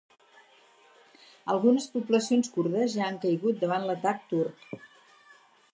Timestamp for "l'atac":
3.91-4.27